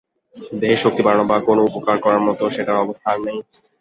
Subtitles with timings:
[0.59, 3.37] দেহের শক্তি বাড়ানো বা কোনো উপকার করার মতো সেটার অবস্থা আর নেই।